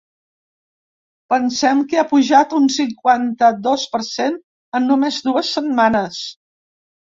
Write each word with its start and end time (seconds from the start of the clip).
Pensem 1.33 1.83
que 1.91 1.99
ha 2.03 2.05
pujat 2.13 2.55
d’un 2.55 2.65
cinquanta-dos 2.77 3.85
per 3.93 4.03
cent 4.09 4.41
en 4.81 4.91
només 4.95 5.23
dues 5.31 5.55
setmanes! 5.61 6.27